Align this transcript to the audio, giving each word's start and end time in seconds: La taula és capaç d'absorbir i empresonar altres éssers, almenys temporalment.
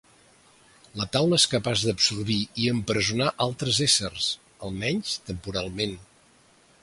La 1.01 1.05
taula 1.15 1.37
és 1.41 1.45
capaç 1.51 1.83
d'absorbir 1.89 2.39
i 2.63 2.71
empresonar 2.71 3.29
altres 3.47 3.81
éssers, 3.89 4.29
almenys 4.69 5.15
temporalment. 5.31 5.97